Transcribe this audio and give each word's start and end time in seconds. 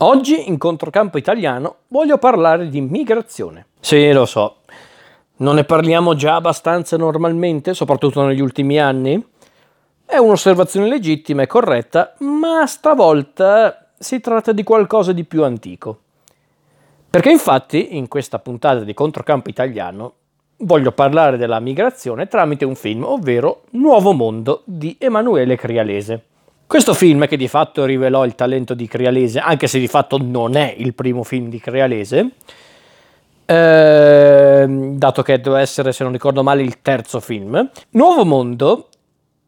Oggi 0.00 0.48
in 0.48 0.58
Controcampo 0.58 1.18
Italiano 1.18 1.78
voglio 1.88 2.18
parlare 2.18 2.68
di 2.68 2.80
migrazione. 2.80 3.66
Sì, 3.80 4.12
lo 4.12 4.26
so, 4.26 4.58
non 5.38 5.56
ne 5.56 5.64
parliamo 5.64 6.14
già 6.14 6.36
abbastanza 6.36 6.96
normalmente, 6.96 7.74
soprattutto 7.74 8.24
negli 8.24 8.40
ultimi 8.40 8.78
anni? 8.78 9.20
È 10.06 10.16
un'osservazione 10.16 10.86
legittima 10.86 11.42
e 11.42 11.48
corretta, 11.48 12.14
ma 12.18 12.64
stavolta 12.66 13.88
si 13.98 14.20
tratta 14.20 14.52
di 14.52 14.62
qualcosa 14.62 15.10
di 15.10 15.24
più 15.24 15.42
antico. 15.42 15.98
Perché 17.10 17.30
infatti 17.30 17.96
in 17.96 18.06
questa 18.06 18.38
puntata 18.38 18.84
di 18.84 18.94
Controcampo 18.94 19.50
Italiano 19.50 20.12
voglio 20.58 20.92
parlare 20.92 21.36
della 21.36 21.58
migrazione 21.58 22.28
tramite 22.28 22.64
un 22.64 22.76
film, 22.76 23.02
ovvero 23.02 23.62
Nuovo 23.70 24.12
Mondo 24.12 24.62
di 24.64 24.94
Emanuele 24.96 25.56
Crialese. 25.56 26.22
Questo 26.68 26.92
film 26.92 27.26
che 27.26 27.38
di 27.38 27.48
fatto 27.48 27.86
rivelò 27.86 28.26
il 28.26 28.34
talento 28.34 28.74
di 28.74 28.86
Crialese, 28.86 29.38
anche 29.38 29.66
se 29.66 29.78
di 29.78 29.88
fatto 29.88 30.18
non 30.18 30.54
è 30.54 30.74
il 30.76 30.92
primo 30.92 31.22
film 31.22 31.48
di 31.48 31.58
Crialese, 31.58 32.32
eh, 33.46 34.66
dato 34.68 35.22
che 35.22 35.40
deve 35.40 35.60
essere, 35.60 35.92
se 35.92 36.02
non 36.02 36.12
ricordo 36.12 36.42
male, 36.42 36.60
il 36.60 36.82
terzo 36.82 37.20
film, 37.20 37.70
Nuovo 37.92 38.26
Mondo 38.26 38.88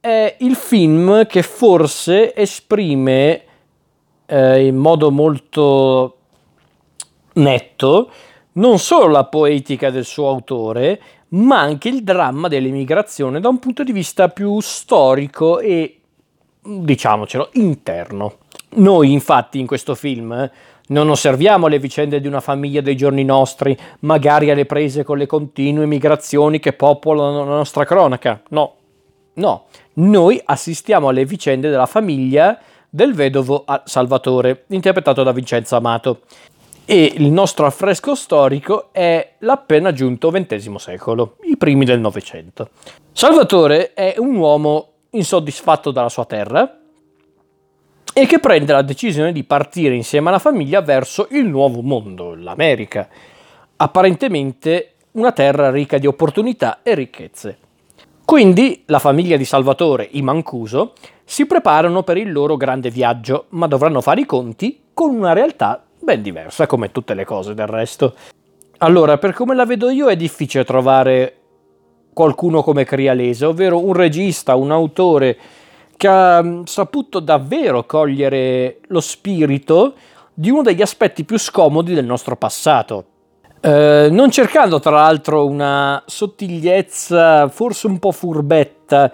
è 0.00 0.36
il 0.38 0.54
film 0.54 1.26
che 1.26 1.42
forse 1.42 2.34
esprime 2.34 3.42
eh, 4.24 4.64
in 4.64 4.76
modo 4.76 5.10
molto 5.10 6.16
netto 7.34 8.10
non 8.52 8.78
solo 8.78 9.08
la 9.08 9.24
poetica 9.24 9.90
del 9.90 10.06
suo 10.06 10.28
autore, 10.28 10.98
ma 11.28 11.60
anche 11.60 11.90
il 11.90 12.02
dramma 12.04 12.48
dell'emigrazione 12.48 13.38
da 13.38 13.50
un 13.50 13.58
punto 13.58 13.84
di 13.84 13.92
vista 13.92 14.30
più 14.30 14.58
storico 14.60 15.58
e 15.60 15.98
diciamocelo, 16.62 17.50
interno. 17.54 18.38
Noi 18.74 19.12
infatti 19.12 19.58
in 19.58 19.66
questo 19.66 19.94
film 19.94 20.50
non 20.88 21.08
osserviamo 21.08 21.66
le 21.66 21.78
vicende 21.78 22.20
di 22.20 22.26
una 22.26 22.40
famiglia 22.40 22.80
dei 22.80 22.96
giorni 22.96 23.24
nostri, 23.24 23.76
magari 24.00 24.50
alle 24.50 24.66
prese 24.66 25.04
con 25.04 25.18
le 25.18 25.26
continue 25.26 25.86
migrazioni 25.86 26.58
che 26.58 26.72
popolano 26.72 27.44
la 27.44 27.56
nostra 27.56 27.84
cronaca. 27.84 28.42
No, 28.50 28.74
no, 29.34 29.64
noi 29.94 30.40
assistiamo 30.44 31.08
alle 31.08 31.24
vicende 31.24 31.70
della 31.70 31.86
famiglia 31.86 32.58
del 32.88 33.14
vedovo 33.14 33.64
Salvatore, 33.84 34.64
interpretato 34.68 35.22
da 35.22 35.32
Vincenzo 35.32 35.76
Amato. 35.76 36.20
E 36.84 37.12
il 37.16 37.30
nostro 37.30 37.64
affresco 37.64 38.14
storico 38.14 38.88
è 38.92 39.34
l'appena 39.38 39.92
giunto 39.92 40.30
XX 40.30 40.74
secolo, 40.74 41.36
i 41.44 41.56
primi 41.56 41.84
del 41.84 42.00
Novecento. 42.00 42.70
Salvatore 43.12 43.94
è 43.94 44.16
un 44.18 44.34
uomo 44.34 44.91
insoddisfatto 45.12 45.90
dalla 45.90 46.08
sua 46.08 46.24
terra 46.24 46.78
e 48.14 48.26
che 48.26 48.38
prende 48.40 48.72
la 48.72 48.82
decisione 48.82 49.32
di 49.32 49.44
partire 49.44 49.94
insieme 49.94 50.28
alla 50.28 50.38
famiglia 50.38 50.82
verso 50.82 51.28
il 51.30 51.46
nuovo 51.46 51.80
mondo, 51.80 52.34
l'America, 52.34 53.08
apparentemente 53.76 54.94
una 55.12 55.32
terra 55.32 55.70
ricca 55.70 55.98
di 55.98 56.06
opportunità 56.06 56.80
e 56.82 56.94
ricchezze. 56.94 57.58
Quindi 58.24 58.84
la 58.86 58.98
famiglia 58.98 59.36
di 59.36 59.44
Salvatore, 59.44 60.08
i 60.12 60.22
Mancuso, 60.22 60.92
si 61.24 61.46
preparano 61.46 62.02
per 62.02 62.16
il 62.16 62.32
loro 62.32 62.56
grande 62.56 62.90
viaggio, 62.90 63.46
ma 63.50 63.66
dovranno 63.66 64.00
fare 64.00 64.20
i 64.20 64.26
conti 64.26 64.80
con 64.94 65.14
una 65.14 65.32
realtà 65.32 65.82
ben 65.98 66.22
diversa, 66.22 66.66
come 66.66 66.92
tutte 66.92 67.14
le 67.14 67.24
cose 67.24 67.54
del 67.54 67.66
resto. 67.66 68.14
Allora, 68.78 69.18
per 69.18 69.32
come 69.32 69.54
la 69.54 69.64
vedo 69.64 69.90
io, 69.90 70.08
è 70.08 70.16
difficile 70.16 70.64
trovare 70.64 71.41
qualcuno 72.12 72.62
come 72.62 72.84
Crialese, 72.84 73.46
ovvero 73.46 73.84
un 73.84 73.92
regista, 73.92 74.54
un 74.54 74.70
autore 74.70 75.38
che 75.96 76.08
ha 76.08 76.42
mm, 76.42 76.64
saputo 76.64 77.20
davvero 77.20 77.84
cogliere 77.84 78.80
lo 78.88 79.00
spirito 79.00 79.94
di 80.34 80.50
uno 80.50 80.62
degli 80.62 80.82
aspetti 80.82 81.24
più 81.24 81.38
scomodi 81.38 81.94
del 81.94 82.04
nostro 82.04 82.36
passato. 82.36 83.04
Eh, 83.60 84.08
non 84.10 84.30
cercando 84.30 84.80
tra 84.80 84.90
l'altro 84.90 85.46
una 85.46 86.02
sottigliezza 86.04 87.48
forse 87.48 87.86
un 87.86 87.98
po' 88.00 88.10
furbetta 88.10 89.10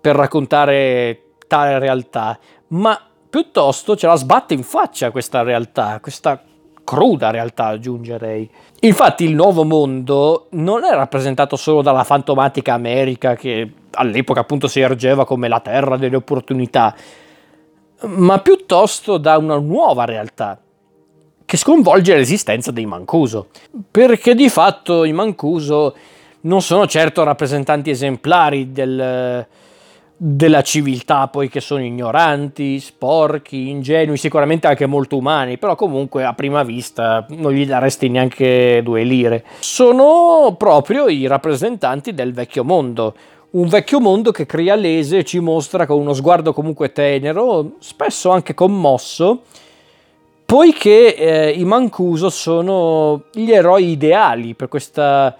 per 0.00 0.16
raccontare 0.16 1.34
tale 1.46 1.78
realtà, 1.78 2.38
ma 2.68 2.98
piuttosto 3.28 3.96
ce 3.96 4.06
la 4.06 4.14
sbatte 4.14 4.54
in 4.54 4.62
faccia 4.62 5.10
questa 5.10 5.42
realtà, 5.42 5.98
questa 6.00 6.42
cruda 6.84 7.30
realtà 7.30 7.66
aggiungerei. 7.66 8.48
Infatti 8.80 9.24
il 9.24 9.34
nuovo 9.34 9.64
mondo 9.64 10.46
non 10.50 10.84
è 10.84 10.90
rappresentato 10.90 11.56
solo 11.56 11.82
dalla 11.82 12.04
fantomatica 12.04 12.74
America 12.74 13.34
che 13.34 13.72
all'epoca 13.92 14.40
appunto 14.40 14.68
si 14.68 14.80
ergeva 14.80 15.24
come 15.24 15.48
la 15.48 15.60
terra 15.60 15.96
delle 15.96 16.16
opportunità, 16.16 16.94
ma 18.02 18.38
piuttosto 18.40 19.16
da 19.16 19.38
una 19.38 19.58
nuova 19.58 20.04
realtà 20.04 20.58
che 21.44 21.56
sconvolge 21.56 22.16
l'esistenza 22.16 22.70
dei 22.70 22.86
Mancuso, 22.86 23.48
perché 23.90 24.34
di 24.34 24.48
fatto 24.48 25.04
i 25.04 25.12
Mancuso 25.12 25.94
non 26.42 26.62
sono 26.62 26.86
certo 26.86 27.22
rappresentanti 27.22 27.90
esemplari 27.90 28.72
del, 28.72 29.46
della 30.16 30.62
civiltà, 30.62 31.28
poiché 31.28 31.60
sono 31.60 31.82
ignoranti, 31.82 32.78
sporchi, 32.78 33.68
ingenui, 33.68 34.16
sicuramente 34.16 34.66
anche 34.66 34.86
molto 34.86 35.16
umani, 35.16 35.58
però 35.58 35.74
comunque 35.74 36.24
a 36.24 36.32
prima 36.34 36.62
vista 36.62 37.26
non 37.30 37.52
gli 37.52 37.66
daresti 37.66 38.08
neanche 38.08 38.80
due 38.82 39.02
lire. 39.02 39.44
Sono 39.58 40.54
proprio 40.56 41.08
i 41.08 41.26
rappresentanti 41.26 42.14
del 42.14 42.32
vecchio 42.32 42.64
mondo, 42.64 43.14
un 43.50 43.68
vecchio 43.68 44.00
mondo 44.00 44.30
che 44.30 44.46
Crialese 44.46 45.24
ci 45.24 45.38
mostra 45.38 45.86
con 45.86 45.98
uno 45.98 46.12
sguardo 46.12 46.52
comunque 46.52 46.92
tenero, 46.92 47.72
spesso 47.78 48.30
anche 48.30 48.54
commosso, 48.54 49.42
poiché 50.44 51.16
eh, 51.16 51.50
i 51.50 51.64
Mancuso 51.64 52.30
sono 52.30 53.24
gli 53.32 53.50
eroi 53.52 53.90
ideali 53.90 54.54
per 54.54 54.68
questa 54.68 55.36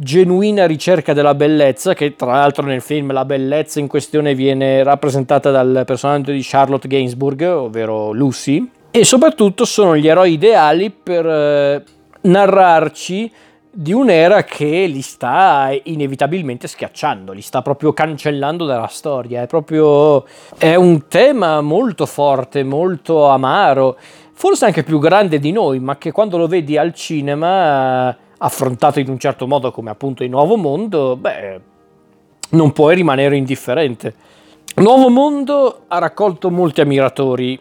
genuina 0.00 0.64
ricerca 0.64 1.12
della 1.12 1.34
bellezza, 1.34 1.92
che 1.92 2.14
tra 2.14 2.32
l'altro 2.32 2.64
nel 2.64 2.80
film 2.80 3.12
la 3.12 3.24
bellezza 3.24 3.80
in 3.80 3.88
questione 3.88 4.32
viene 4.32 4.84
rappresentata 4.84 5.50
dal 5.50 5.82
personaggio 5.84 6.30
di 6.30 6.40
Charlotte 6.40 6.86
Gainsbourg, 6.86 7.42
ovvero 7.42 8.12
Lucy, 8.12 8.70
e 8.92 9.04
soprattutto 9.04 9.64
sono 9.64 9.96
gli 9.96 10.06
eroi 10.06 10.34
ideali 10.34 10.90
per 10.90 11.26
eh, 11.26 11.84
narrarci 12.22 13.30
di 13.70 13.92
un'era 13.92 14.44
che 14.44 14.86
li 14.86 15.02
sta 15.02 15.76
inevitabilmente 15.82 16.68
schiacciando, 16.68 17.32
li 17.32 17.42
sta 17.42 17.60
proprio 17.62 17.92
cancellando 17.92 18.66
dalla 18.66 18.86
storia, 18.86 19.42
è 19.42 19.46
proprio 19.48 20.24
è 20.56 20.76
un 20.76 21.08
tema 21.08 21.60
molto 21.60 22.06
forte, 22.06 22.62
molto 22.62 23.26
amaro, 23.26 23.98
forse 24.32 24.64
anche 24.64 24.84
più 24.84 25.00
grande 25.00 25.40
di 25.40 25.50
noi, 25.50 25.80
ma 25.80 25.98
che 25.98 26.12
quando 26.12 26.36
lo 26.36 26.46
vedi 26.46 26.78
al 26.78 26.94
cinema 26.94 28.16
affrontato 28.38 29.00
in 29.00 29.08
un 29.08 29.18
certo 29.18 29.46
modo 29.46 29.70
come 29.70 29.90
appunto 29.90 30.24
il 30.24 30.30
Nuovo 30.30 30.56
Mondo, 30.56 31.16
beh, 31.16 31.60
non 32.50 32.72
puoi 32.72 32.94
rimanere 32.94 33.36
indifferente. 33.36 34.14
Nuovo 34.76 35.08
Mondo 35.08 35.84
ha 35.88 35.98
raccolto 35.98 36.50
molti 36.50 36.80
ammiratori 36.80 37.58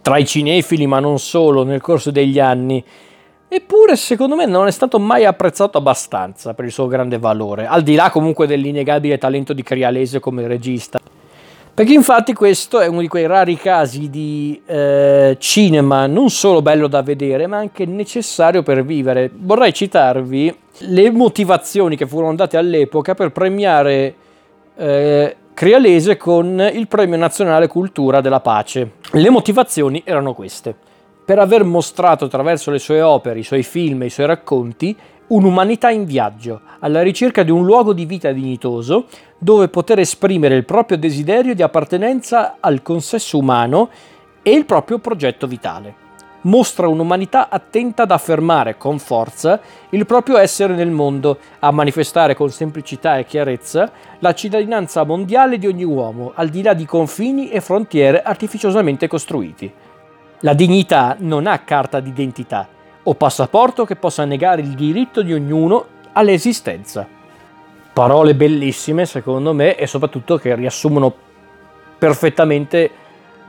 tra 0.00 0.18
i 0.18 0.26
cinefili, 0.26 0.86
ma 0.86 1.00
non 1.00 1.18
solo, 1.18 1.64
nel 1.64 1.80
corso 1.80 2.10
degli 2.10 2.38
anni. 2.38 2.84
Eppure, 3.48 3.96
secondo 3.96 4.34
me, 4.34 4.46
non 4.46 4.66
è 4.66 4.70
stato 4.70 4.98
mai 4.98 5.24
apprezzato 5.24 5.78
abbastanza 5.78 6.54
per 6.54 6.64
il 6.64 6.72
suo 6.72 6.86
grande 6.86 7.18
valore, 7.18 7.66
al 7.66 7.82
di 7.82 7.94
là 7.94 8.10
comunque 8.10 8.46
dell'innegabile 8.46 9.18
talento 9.18 9.52
di 9.52 9.62
Crialese 9.62 10.20
come 10.20 10.46
regista. 10.46 10.98
Perché 11.74 11.94
infatti 11.94 12.34
questo 12.34 12.80
è 12.80 12.86
uno 12.86 13.00
di 13.00 13.08
quei 13.08 13.26
rari 13.26 13.56
casi 13.56 14.10
di 14.10 14.60
eh, 14.66 15.36
cinema 15.38 16.06
non 16.06 16.28
solo 16.28 16.60
bello 16.60 16.86
da 16.86 17.00
vedere, 17.00 17.46
ma 17.46 17.56
anche 17.56 17.86
necessario 17.86 18.62
per 18.62 18.84
vivere. 18.84 19.30
Vorrei 19.34 19.72
citarvi 19.72 20.54
le 20.80 21.10
motivazioni 21.10 21.96
che 21.96 22.06
furono 22.06 22.34
date 22.34 22.58
all'epoca 22.58 23.14
per 23.14 23.32
premiare 23.32 24.14
eh, 24.76 25.36
Crialese 25.54 26.18
con 26.18 26.70
il 26.72 26.88
Premio 26.88 27.16
Nazionale 27.16 27.68
Cultura 27.68 28.20
della 28.20 28.40
Pace. 28.40 28.92
Le 29.12 29.30
motivazioni 29.30 30.02
erano 30.04 30.34
queste. 30.34 30.74
Per 31.24 31.38
aver 31.38 31.64
mostrato 31.64 32.26
attraverso 32.26 32.70
le 32.70 32.78
sue 32.78 33.00
opere, 33.00 33.38
i 33.38 33.44
suoi 33.44 33.62
film 33.62 34.02
e 34.02 34.06
i 34.06 34.10
suoi 34.10 34.26
racconti 34.26 34.94
un'umanità 35.34 35.90
in 35.90 36.04
viaggio, 36.04 36.60
alla 36.80 37.00
ricerca 37.00 37.42
di 37.42 37.50
un 37.50 37.64
luogo 37.64 37.94
di 37.94 38.04
vita 38.04 38.32
dignitoso 38.32 39.06
dove 39.38 39.68
poter 39.68 39.98
esprimere 39.98 40.56
il 40.56 40.64
proprio 40.64 40.98
desiderio 40.98 41.54
di 41.54 41.62
appartenenza 41.62 42.56
al 42.60 42.82
consesso 42.82 43.38
umano 43.38 43.88
e 44.42 44.52
il 44.52 44.66
proprio 44.66 44.98
progetto 44.98 45.46
vitale. 45.46 46.00
Mostra 46.42 46.88
un'umanità 46.88 47.48
attenta 47.48 48.02
ad 48.02 48.10
affermare 48.10 48.76
con 48.76 48.98
forza 48.98 49.60
il 49.90 50.04
proprio 50.06 50.36
essere 50.36 50.74
nel 50.74 50.90
mondo, 50.90 51.38
a 51.60 51.70
manifestare 51.70 52.34
con 52.34 52.50
semplicità 52.50 53.16
e 53.16 53.24
chiarezza 53.24 53.90
la 54.18 54.34
cittadinanza 54.34 55.04
mondiale 55.04 55.56
di 55.56 55.66
ogni 55.66 55.84
uomo, 55.84 56.32
al 56.34 56.48
di 56.48 56.62
là 56.62 56.74
di 56.74 56.84
confini 56.84 57.48
e 57.48 57.60
frontiere 57.60 58.22
artificiosamente 58.22 59.06
costruiti. 59.06 59.72
La 60.40 60.54
dignità 60.54 61.14
non 61.20 61.46
ha 61.46 61.60
carta 61.60 62.00
d'identità, 62.00 62.66
o 63.04 63.14
passaporto 63.14 63.84
che 63.84 63.96
possa 63.96 64.24
negare 64.24 64.60
il 64.60 64.74
diritto 64.74 65.22
di 65.22 65.32
ognuno 65.32 65.86
all'esistenza. 66.12 67.06
Parole 67.92 68.34
bellissime 68.34 69.06
secondo 69.06 69.52
me 69.52 69.76
e 69.76 69.86
soprattutto 69.86 70.38
che 70.38 70.54
riassumono 70.54 71.12
perfettamente 71.98 72.90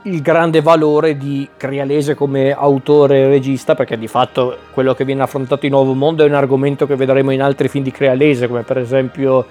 il 0.02 0.20
grande 0.20 0.60
valore 0.60 1.16
di 1.16 1.48
Crialese 1.56 2.14
come 2.14 2.52
autore 2.52 3.20
e 3.20 3.28
regista, 3.28 3.74
perché 3.74 3.96
di 3.96 4.06
fatto 4.06 4.58
quello 4.72 4.94
che 4.94 5.04
viene 5.04 5.22
affrontato 5.22 5.64
in 5.64 5.72
Nuovo 5.72 5.94
Mondo 5.94 6.24
è 6.24 6.28
un 6.28 6.34
argomento 6.34 6.86
che 6.86 6.94
vedremo 6.94 7.30
in 7.30 7.40
altri 7.40 7.68
film 7.68 7.84
di 7.84 7.90
Crialese, 7.90 8.46
come 8.46 8.62
per 8.62 8.78
esempio 8.78 9.46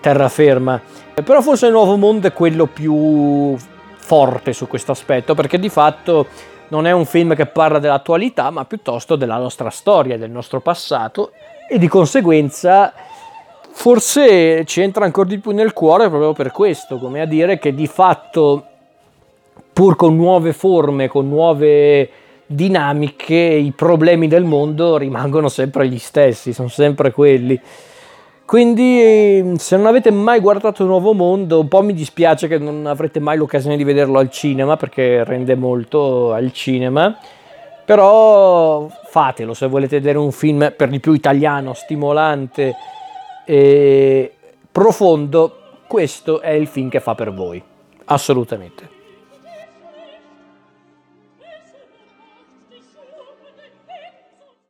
Terraferma. 0.00 0.80
Però 1.24 1.42
forse 1.42 1.66
il 1.66 1.72
Nuovo 1.72 1.96
Mondo 1.96 2.28
è 2.28 2.32
quello 2.32 2.66
più 2.66 3.56
forte 3.96 4.52
su 4.52 4.68
questo 4.68 4.92
aspetto, 4.92 5.34
perché 5.34 5.58
di 5.58 5.68
fatto 5.68 6.26
non 6.72 6.86
è 6.86 6.90
un 6.90 7.04
film 7.04 7.34
che 7.34 7.44
parla 7.44 7.78
dell'attualità, 7.78 8.48
ma 8.48 8.64
piuttosto 8.64 9.14
della 9.14 9.36
nostra 9.36 9.68
storia, 9.68 10.16
del 10.16 10.30
nostro 10.30 10.62
passato, 10.62 11.32
e 11.68 11.78
di 11.78 11.86
conseguenza 11.86 12.94
forse 13.74 14.64
ci 14.64 14.80
entra 14.80 15.04
ancora 15.04 15.28
di 15.28 15.38
più 15.38 15.50
nel 15.50 15.74
cuore 15.74 16.08
proprio 16.08 16.32
per 16.32 16.50
questo, 16.50 16.96
come 16.96 17.20
a 17.20 17.26
dire 17.26 17.58
che 17.58 17.74
di 17.74 17.86
fatto 17.86 18.64
pur 19.70 19.96
con 19.96 20.16
nuove 20.16 20.54
forme, 20.54 21.08
con 21.08 21.28
nuove 21.28 22.08
dinamiche, 22.46 23.34
i 23.34 23.72
problemi 23.72 24.26
del 24.26 24.44
mondo 24.44 24.96
rimangono 24.96 25.48
sempre 25.48 25.86
gli 25.88 25.98
stessi, 25.98 26.54
sono 26.54 26.68
sempre 26.68 27.10
quelli. 27.10 27.60
Quindi 28.52 29.54
se 29.56 29.78
non 29.78 29.86
avete 29.86 30.10
mai 30.10 30.38
guardato 30.38 30.84
Nuovo 30.84 31.14
Mondo, 31.14 31.60
un 31.60 31.68
po' 31.68 31.80
mi 31.80 31.94
dispiace 31.94 32.48
che 32.48 32.58
non 32.58 32.84
avrete 32.84 33.18
mai 33.18 33.38
l'occasione 33.38 33.78
di 33.78 33.82
vederlo 33.82 34.18
al 34.18 34.30
cinema 34.30 34.76
perché 34.76 35.24
rende 35.24 35.54
molto 35.54 36.34
al 36.34 36.52
cinema. 36.52 37.16
Però 37.82 38.90
fatelo 39.06 39.54
se 39.54 39.66
volete 39.68 40.00
vedere 40.00 40.18
un 40.18 40.32
film 40.32 40.70
per 40.76 40.90
di 40.90 41.00
più 41.00 41.14
italiano, 41.14 41.72
stimolante 41.72 42.74
e 43.46 44.34
profondo, 44.70 45.56
questo 45.86 46.42
è 46.42 46.50
il 46.50 46.66
film 46.66 46.90
che 46.90 47.00
fa 47.00 47.14
per 47.14 47.32
voi. 47.32 47.62
Assolutamente. 48.04 49.01